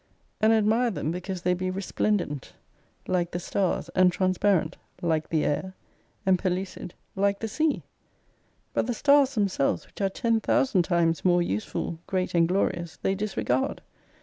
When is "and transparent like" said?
3.89-5.29